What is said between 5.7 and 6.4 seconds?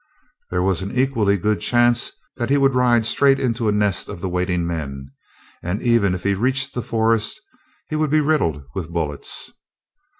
even if he